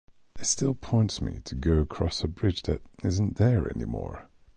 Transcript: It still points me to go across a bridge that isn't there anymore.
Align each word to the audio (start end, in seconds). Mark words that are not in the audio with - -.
It 0.39 0.45
still 0.45 0.73
points 0.73 1.21
me 1.21 1.41
to 1.43 1.53
go 1.53 1.73
across 1.77 2.23
a 2.23 2.27
bridge 2.27 2.63
that 2.63 2.81
isn't 3.03 3.35
there 3.35 3.69
anymore. 3.69 4.27